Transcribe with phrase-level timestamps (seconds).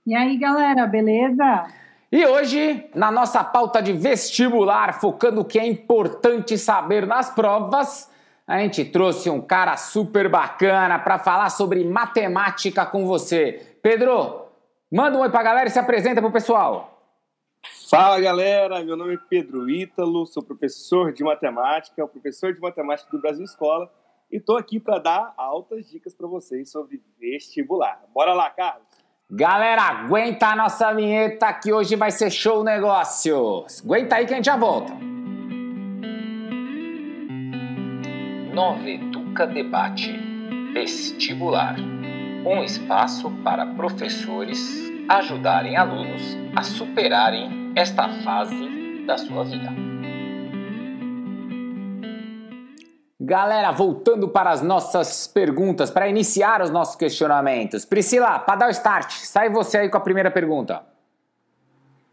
[0.06, 1.68] E aí, galera, beleza?
[2.10, 8.10] E hoje, na nossa pauta de vestibular, focando o que é importante saber nas provas,
[8.48, 13.78] a gente trouxe um cara super bacana para falar sobre matemática com você.
[13.82, 14.46] Pedro,
[14.90, 16.98] manda um oi pra galera e se apresenta pro pessoal.
[17.90, 23.20] Fala galera, meu nome é Pedro Ítalo, sou professor de matemática, professor de matemática do
[23.20, 23.92] Brasil Escola
[24.32, 28.02] e estou aqui para dar altas dicas para vocês sobre vestibular.
[28.14, 28.87] Bora lá, Carlos!
[29.30, 33.66] Galera, aguenta a nossa vinheta que hoje vai ser show negócio.
[33.84, 34.94] Aguenta aí que a gente já volta.
[38.54, 40.18] Nova Educa Debate
[40.74, 41.76] Vestibular
[42.46, 49.97] um espaço para professores ajudarem alunos a superarem esta fase da sua vida.
[53.28, 57.84] Galera, voltando para as nossas perguntas, para iniciar os nossos questionamentos.
[57.84, 60.82] Priscila, para dar o start, sai você aí com a primeira pergunta.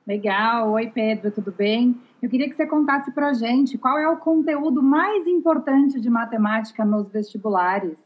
[0.04, 0.72] Legal.
[0.72, 1.96] Oi, Pedro, tudo bem?
[2.20, 6.10] Eu queria que você contasse para a gente qual é o conteúdo mais importante de
[6.10, 7.96] matemática nos vestibulares.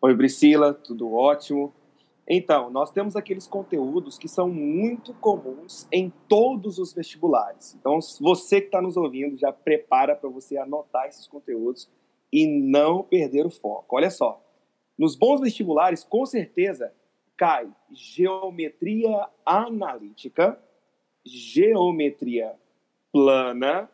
[0.00, 1.74] Oi, Priscila, tudo ótimo.
[2.26, 7.74] Então, nós temos aqueles conteúdos que são muito comuns em todos os vestibulares.
[7.74, 11.88] Então, você que está nos ouvindo, já prepara para você anotar esses conteúdos
[12.32, 13.96] e não perder o foco.
[13.96, 14.42] Olha só,
[14.98, 16.94] nos bons vestibulares, com certeza,
[17.36, 20.58] cai geometria analítica,
[21.24, 22.54] geometria
[23.12, 23.90] plana,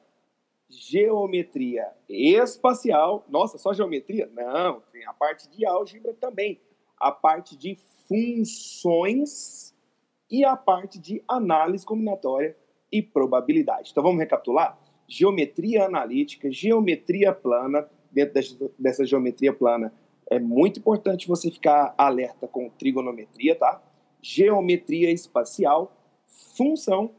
[0.69, 3.25] geometria espacial.
[3.29, 4.31] Nossa, só geometria?
[4.33, 6.61] Não, tem a parte de álgebra também.
[7.01, 9.75] A parte de funções
[10.31, 12.57] e a parte de análise combinatória
[12.93, 13.91] e probabilidade.
[13.91, 14.79] Então vamos recapitular?
[15.09, 19.93] Geometria analítica, geometria plana, dentro dessa geometria plana
[20.31, 23.83] é muito importante você ficar alerta com trigonometria, tá?
[24.23, 25.93] Geometria espacial,
[26.57, 27.11] função,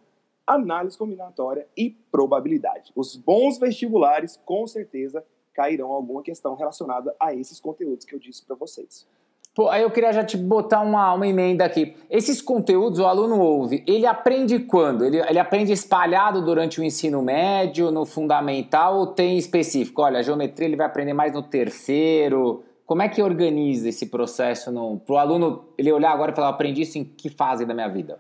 [0.48, 2.92] análise combinatória e probabilidade.
[2.96, 8.46] Os bons vestibulares, com certeza, cairão alguma questão relacionada a esses conteúdos que eu disse
[8.46, 9.06] para vocês.
[9.54, 11.94] Pô, aí eu queria já te botar uma, uma emenda aqui.
[12.10, 15.04] Esses conteúdos o aluno ouve, ele aprende quando?
[15.04, 20.02] Ele, ele aprende espalhado durante o ensino médio, no fundamental, ou tem específico?
[20.02, 22.64] Olha, a geometria ele vai aprender mais no terceiro.
[22.86, 24.72] Como é que organiza esse processo
[25.06, 27.90] para o aluno ele olhar agora e falar, aprendi isso em que fase da minha
[27.90, 28.20] vida?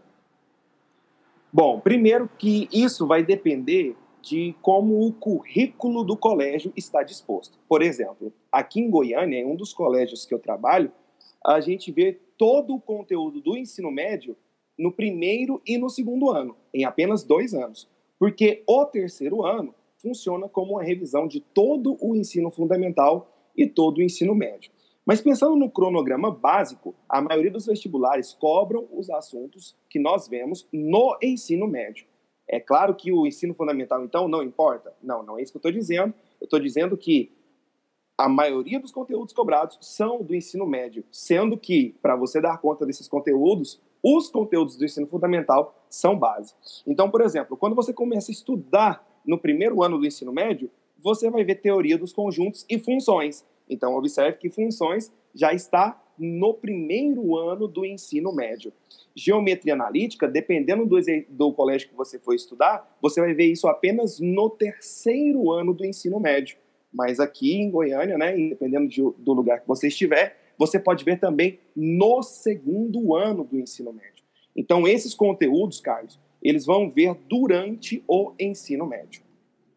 [1.52, 7.58] Bom, primeiro que isso vai depender de como o currículo do colégio está disposto.
[7.70, 10.92] Por exemplo, aqui em Goiânia, em um dos colégios que eu trabalho,
[11.46, 14.36] a gente vê todo o conteúdo do ensino médio
[14.78, 17.88] no primeiro e no segundo ano, em apenas dois anos.
[18.18, 23.98] Porque o terceiro ano funciona como uma revisão de todo o ensino fundamental e todo
[23.98, 24.72] o ensino médio.
[25.06, 30.68] Mas pensando no cronograma básico, a maioria dos vestibulares cobram os assuntos que nós vemos
[30.72, 32.06] no ensino médio.
[32.48, 34.94] É claro que o ensino fundamental, então, não importa?
[35.02, 36.14] Não, não é isso que eu estou dizendo.
[36.40, 37.32] Eu estou dizendo que
[38.22, 42.86] a maioria dos conteúdos cobrados são do ensino médio, sendo que, para você dar conta
[42.86, 46.54] desses conteúdos, os conteúdos do ensino fundamental são base.
[46.86, 50.70] Então, por exemplo, quando você começa a estudar no primeiro ano do ensino médio,
[51.00, 53.44] você vai ver teoria dos conjuntos e funções.
[53.68, 58.72] Então, observe que funções já está no primeiro ano do ensino médio.
[59.16, 60.98] Geometria analítica, dependendo do,
[61.28, 65.84] do colégio que você for estudar, você vai ver isso apenas no terceiro ano do
[65.84, 66.58] ensino médio.
[66.94, 71.20] Mas aqui em Goiânia, né, dependendo de, do lugar que você estiver, você pode ver
[71.20, 74.24] também no segundo ano do ensino médio.
[74.56, 79.22] Então, esses conteúdos, Carlos, eles vão ver durante o ensino médio.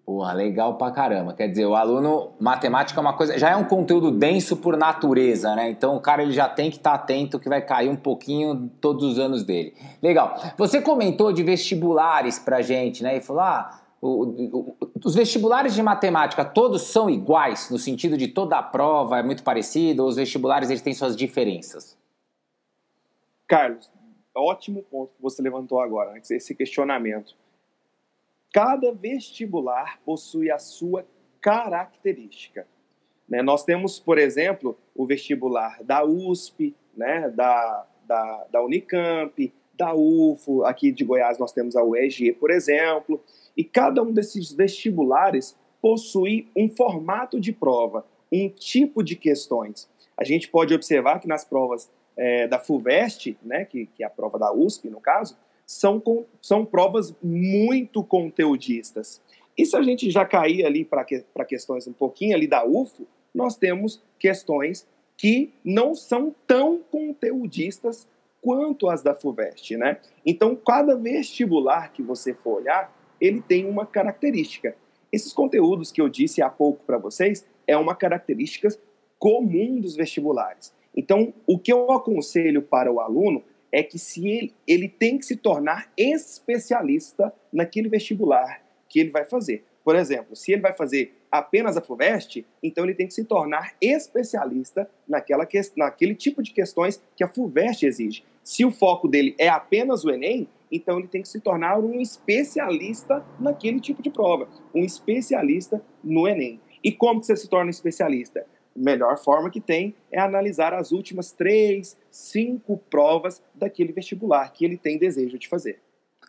[0.04, 1.32] Porra, legal pra caramba.
[1.32, 5.54] Quer dizer, o aluno, matemática é uma coisa, já é um conteúdo denso por natureza,
[5.54, 5.70] né?
[5.70, 8.70] Então o cara ele já tem que estar tá atento que vai cair um pouquinho
[8.82, 9.72] todos os anos dele.
[10.02, 10.38] Legal.
[10.58, 13.16] Você comentou de vestibulares pra gente, né?
[13.16, 18.62] E falou: ah, os vestibulares de matemática todos são iguais, no sentido de toda a
[18.62, 21.98] prova é muito parecida, ou os vestibulares eles têm suas diferenças?
[23.46, 23.90] Carlos,
[24.36, 26.20] ótimo ponto que você levantou agora, né?
[26.30, 27.34] esse questionamento.
[28.52, 31.06] Cada vestibular possui a sua
[31.40, 32.66] característica.
[33.26, 33.40] Né?
[33.40, 37.30] Nós temos, por exemplo, o vestibular da USP, né?
[37.30, 43.22] da, da, da Unicamp, da UFO, aqui de Goiás nós temos a UEG, por exemplo,
[43.56, 49.88] e cada um desses vestibulares possui um formato de prova, um tipo de questões.
[50.16, 54.10] A gente pode observar que nas provas é, da FUVEST, né, que, que é a
[54.10, 55.36] prova da USP, no caso,
[55.66, 59.20] são, com, são provas muito conteudistas.
[59.56, 63.06] E se a gente já cair ali para que, questões um pouquinho ali da UFO,
[63.34, 64.86] nós temos questões
[65.16, 68.06] que não são tão conteudistas
[68.44, 69.98] quanto as da FUVEST, né?
[70.24, 74.76] Então, cada vestibular que você for olhar, ele tem uma característica.
[75.10, 78.68] Esses conteúdos que eu disse há pouco para vocês é uma característica
[79.18, 80.74] comum dos vestibulares.
[80.94, 83.42] Então, o que eu aconselho para o aluno
[83.72, 89.24] é que se ele, ele tem que se tornar especialista naquele vestibular que ele vai
[89.24, 89.64] fazer.
[89.84, 93.74] Por exemplo, se ele vai fazer apenas a FUVEST, então ele tem que se tornar
[93.80, 98.24] especialista naquela que, naquele tipo de questões que a FUVEST exige.
[98.42, 102.00] Se o foco dele é apenas o Enem, então ele tem que se tornar um
[102.00, 106.60] especialista naquele tipo de prova, um especialista no Enem.
[106.82, 108.46] E como que você se torna especialista?
[108.76, 114.76] melhor forma que tem é analisar as últimas três, cinco provas daquele vestibular que ele
[114.76, 115.80] tem desejo de fazer.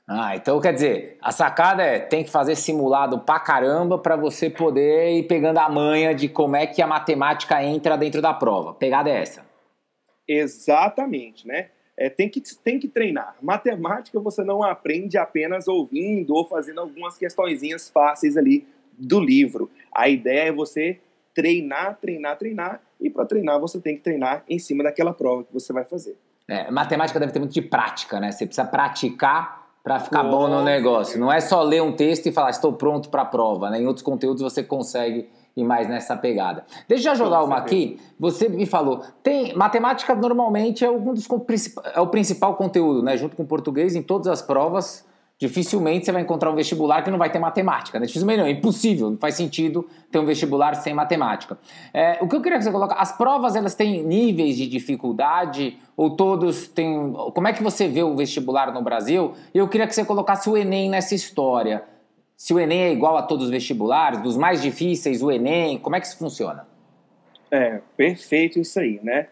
[0.08, 4.52] Ah, então quer dizer, a sacada é tem que fazer simulado pra caramba para você
[4.52, 8.74] poder ir pegando a manha de como é que a matemática entra dentro da prova.
[8.76, 9.44] Pegada é essa.
[10.28, 11.70] Exatamente, né?
[11.98, 13.36] É, tem, que, tem que treinar.
[13.42, 18.68] Matemática você não aprende apenas ouvindo ou fazendo algumas questõezinhas fáceis ali
[18.98, 19.72] do livro.
[19.94, 21.00] A ideia é você
[21.34, 25.54] treinar, treinar, treinar, e para treinar você tem que treinar em cima daquela prova que
[25.54, 26.18] você vai fazer.
[26.48, 28.32] É, matemática deve ter muito de prática, né?
[28.32, 31.20] Você precisa praticar para ficar bom no negócio.
[31.20, 33.80] Não é só ler um texto e falar estou pronto para a prova, né?
[33.80, 36.66] Em outros conteúdos você consegue ir mais nessa pegada.
[36.90, 38.00] Deixa eu jogar uma aqui.
[38.20, 41.28] Você me falou, tem matemática normalmente é um dos
[41.94, 43.16] é o principal conteúdo, né?
[43.16, 45.06] Junto com português em todas as provas
[45.38, 48.00] dificilmente você vai encontrar um vestibular que não vai ter matemática.
[48.00, 48.06] Né?
[48.06, 51.58] Dificilmente não, é impossível, não faz sentido ter um vestibular sem matemática.
[51.94, 55.78] É, o que eu queria que você coloque, as provas elas têm níveis de dificuldade
[55.98, 57.14] ou todos têm...
[57.34, 59.34] Como é que você vê o vestibular no Brasil?
[59.54, 61.84] Eu queria que você colocasse o Enem nessa história.
[62.38, 65.96] Se o Enem é igual a todos os vestibulares, dos mais difíceis, o Enem, como
[65.96, 66.66] é que isso funciona?
[67.52, 69.28] É, perfeito isso aí, né?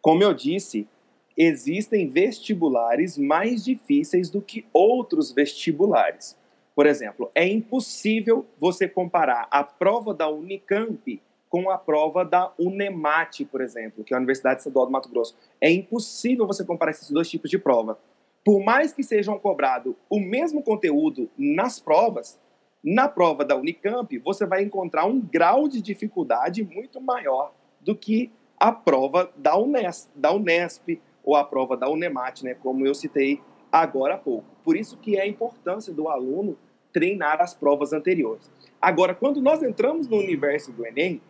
[0.00, 0.88] Como eu disse,
[1.36, 6.36] existem vestibulares mais difíceis do que outros vestibulares.
[6.74, 13.44] Por exemplo, é impossível você comparar a prova da Unicamp com a prova da Unemat,
[13.46, 15.36] por exemplo, que é a Universidade Estadual do Mato Grosso.
[15.60, 17.98] É impossível você comparar esses dois tipos de prova.
[18.44, 22.38] Por mais que sejam cobrado o mesmo conteúdo nas provas,
[22.84, 28.30] na prova da Unicamp você vai encontrar um grau de dificuldade muito maior do que
[28.58, 33.40] a prova da Unesp, da Unesp ou a prova da Unemat, né, como eu citei
[33.70, 34.46] agora há pouco.
[34.64, 36.56] Por isso que é a importância do aluno
[36.92, 38.48] treinar as provas anteriores.
[38.80, 41.20] Agora, quando nós entramos no universo do Enem,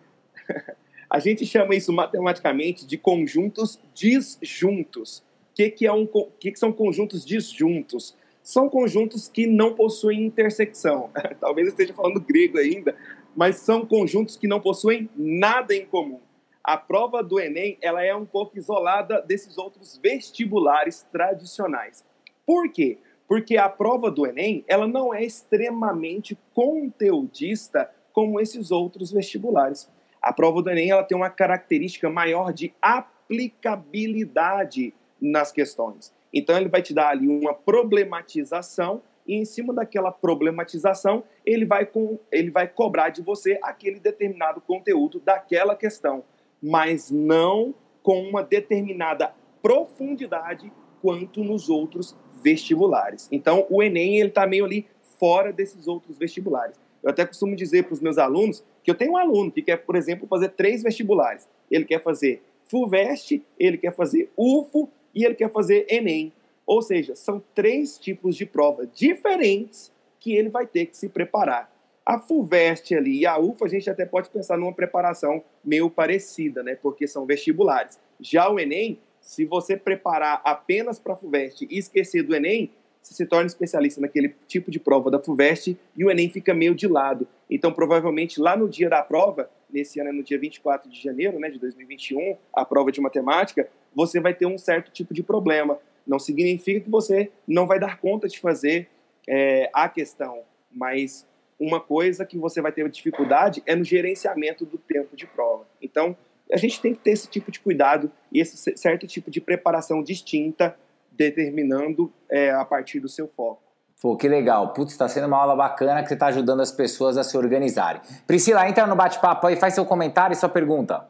[1.09, 5.19] a gente chama isso matematicamente de conjuntos disjuntos.
[5.19, 6.07] O que, que, é um,
[6.39, 8.15] que, que são conjuntos disjuntos?
[8.43, 11.11] São conjuntos que não possuem intersecção.
[11.41, 12.95] Talvez eu esteja falando grego ainda,
[13.35, 16.21] mas são conjuntos que não possuem nada em comum
[16.67, 22.05] a prova do Enem ela é um pouco isolada desses outros vestibulares tradicionais.
[22.45, 22.99] Por quê?
[23.29, 29.89] Porque a prova do Enem ela não é extremamente conteudista como esses outros vestibulares.
[30.21, 34.93] A prova do Enem ela tem uma característica maior de aplicabilidade
[35.23, 36.13] nas questões.
[36.35, 41.87] Então ele vai te dar ali uma problematização e em cima daquela problematização ele vai,
[41.87, 46.25] com, ele vai cobrar de você aquele determinado conteúdo daquela questão
[46.63, 50.73] mas não com uma determinada profundidade
[51.03, 53.29] quanto nos outros vestibulares.
[53.33, 54.87] Então, o Enem ele está meio ali
[55.19, 56.79] fora desses outros vestibulares.
[57.03, 59.79] Eu até costumo dizer para os meus alunos Que eu tenho um aluno que quer,
[59.79, 61.49] por exemplo, fazer três vestibulares.
[61.69, 66.33] Ele quer fazer FUVEST, ele quer fazer UFO e ele quer fazer ENEM.
[66.65, 71.71] Ou seja, são três tipos de prova diferentes que ele vai ter que se preparar.
[72.07, 76.63] A FUVEST ali e a UFA, a gente até pode pensar numa preparação meio parecida,
[76.63, 76.79] né?
[76.81, 77.99] Porque são vestibulares.
[78.21, 82.71] Já o Enem, se você preparar apenas para a FUVEST e esquecer do Enem,
[83.03, 86.77] você se torna especialista naquele tipo de prova da FUVEST e o Enem fica meio
[86.77, 87.27] de lado.
[87.51, 91.41] Então, provavelmente, lá no dia da prova, nesse ano é no dia 24 de janeiro
[91.41, 95.77] né, de 2021, a prova de matemática, você vai ter um certo tipo de problema.
[96.07, 98.89] Não significa que você não vai dar conta de fazer
[99.29, 101.27] é, a questão, mas
[101.59, 105.67] uma coisa que você vai ter dificuldade é no gerenciamento do tempo de prova.
[105.81, 106.17] Então,
[106.53, 110.03] a gente tem que ter esse tipo de cuidado e esse certo tipo de preparação
[110.03, 110.77] distinta,
[111.11, 113.63] determinando é, a partir do seu foco.
[114.01, 114.73] Pô, que legal.
[114.75, 118.01] Putz, está sendo uma aula bacana que você está ajudando as pessoas a se organizarem.
[118.27, 121.09] Priscila, entra no bate-papo aí, faz seu comentário e sua pergunta.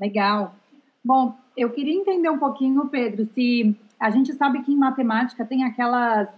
[0.00, 0.54] Legal.
[1.04, 5.64] Bom, eu queria entender um pouquinho, Pedro, se a gente sabe que em matemática tem
[5.64, 6.28] aquelas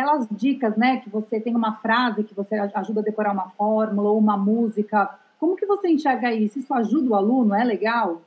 [0.00, 4.10] aquelas dicas, né, que você tem uma frase que você ajuda a decorar uma fórmula
[4.10, 5.18] ou uma música.
[5.38, 6.58] Como que você enxerga isso?
[6.58, 7.54] Isso ajuda o aluno?
[7.54, 8.22] É legal?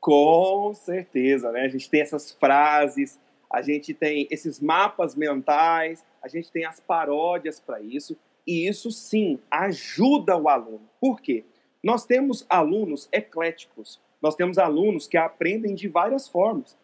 [0.00, 1.62] Com certeza, né?
[1.62, 3.18] A gente tem essas frases,
[3.50, 8.92] a gente tem esses mapas mentais, a gente tem as paródias para isso, e isso
[8.92, 10.82] sim ajuda o aluno.
[11.00, 11.44] Por quê?
[11.82, 16.76] Nós temos alunos ecléticos, nós temos alunos que aprendem de várias formas.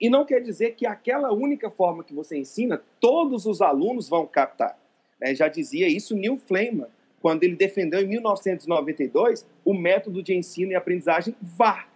[0.00, 4.26] E não quer dizer que aquela única forma que você ensina, todos os alunos vão
[4.26, 4.78] captar.
[5.20, 6.86] É, já dizia isso Neil Fleiman,
[7.20, 11.90] quando ele defendeu em 1992 o método de ensino e aprendizagem VARC.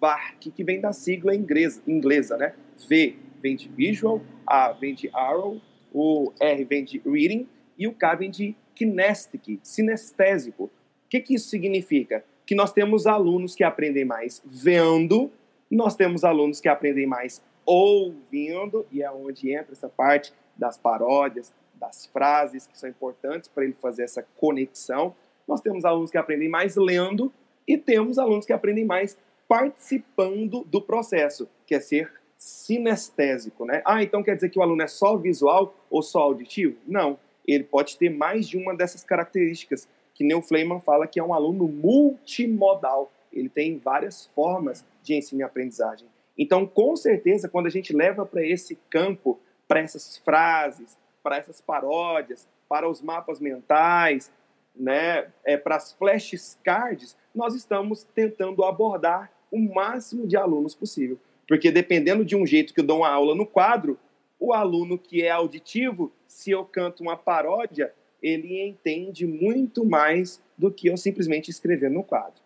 [0.00, 2.54] VARC, que vem da sigla inglesa, inglesa né?
[2.88, 5.60] V vem de Visual, A vem de Arrow,
[5.92, 10.64] o R vem de Reading e o K vem de Kinesthetic, sinestésico.
[10.64, 10.70] O
[11.10, 12.24] que, que isso significa?
[12.46, 15.30] Que nós temos alunos que aprendem mais vendo
[15.76, 21.52] nós temos alunos que aprendem mais ouvindo, e é onde entra essa parte das paródias,
[21.74, 25.14] das frases que são importantes para ele fazer essa conexão.
[25.46, 27.32] Nós temos alunos que aprendem mais lendo
[27.66, 33.82] e temos alunos que aprendem mais participando do processo, que é ser sinestésico, né?
[33.84, 36.76] Ah, então quer dizer que o aluno é só visual ou só auditivo?
[36.86, 41.24] Não, ele pode ter mais de uma dessas características, que Neil Fleiman fala que é
[41.24, 46.06] um aluno multimodal ele tem várias formas de ensino e aprendizagem.
[46.36, 51.60] Então, com certeza, quando a gente leva para esse campo, para essas frases, para essas
[51.60, 54.32] paródias, para os mapas mentais,
[54.74, 61.18] né, é, para as flashcards, nós estamos tentando abordar o máximo de alunos possível.
[61.46, 63.98] Porque dependendo de um jeito que eu dou uma aula no quadro,
[64.40, 70.70] o aluno que é auditivo, se eu canto uma paródia, ele entende muito mais do
[70.70, 72.40] que eu simplesmente escrever no quadro.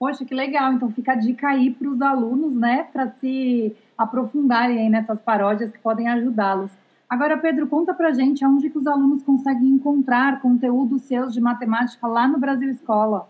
[0.00, 0.72] Poxa, que legal.
[0.72, 5.70] Então fica a dica aí para os alunos, né, para se aprofundarem aí nessas paródias
[5.70, 6.70] que podem ajudá-los.
[7.06, 12.06] Agora, Pedro, conta pra gente onde que os alunos conseguem encontrar conteúdos seus de matemática
[12.06, 13.28] lá no Brasil Escola.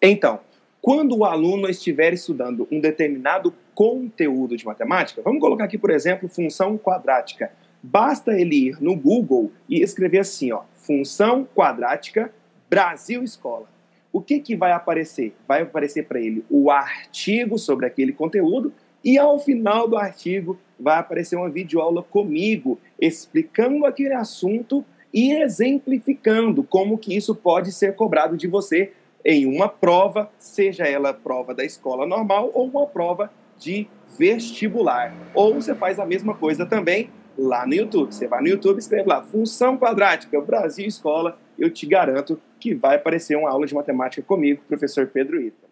[0.00, 0.40] Então,
[0.80, 6.30] quando o aluno estiver estudando um determinado conteúdo de matemática, vamos colocar aqui, por exemplo,
[6.30, 7.52] função quadrática.
[7.82, 12.32] Basta ele ir no Google e escrever assim, ó, função quadrática
[12.70, 13.74] Brasil Escola
[14.14, 15.34] o que, que vai aparecer?
[15.44, 20.98] Vai aparecer para ele o artigo sobre aquele conteúdo e ao final do artigo vai
[20.98, 28.36] aparecer uma videoaula comigo explicando aquele assunto e exemplificando como que isso pode ser cobrado
[28.36, 28.92] de você
[29.24, 35.12] em uma prova, seja ela prova da escola normal ou uma prova de vestibular.
[35.34, 38.14] Ou você faz a mesma coisa também lá no YouTube.
[38.14, 42.96] Você vai no YouTube, escreve lá função quadrática Brasil Escola, eu te garanto que vai
[42.96, 45.66] aparecer uma aula de matemática comigo, professor Pedro Ita.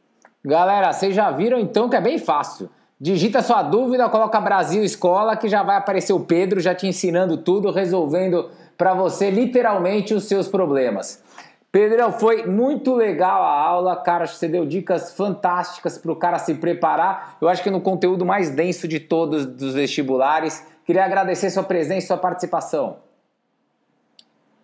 [0.44, 2.68] Galera, vocês já viram então que é bem fácil.
[3.00, 7.38] Digita sua dúvida, coloca Brasil Escola, que já vai aparecer o Pedro já te ensinando
[7.38, 11.24] tudo, resolvendo para você literalmente os seus problemas.
[11.72, 14.26] Pedrão, foi muito legal a aula, cara.
[14.26, 17.38] Você deu dicas fantásticas para o cara se preparar.
[17.40, 20.62] Eu acho que no conteúdo mais denso de todos dos vestibulares.
[20.84, 22.98] Queria agradecer sua presença e sua participação.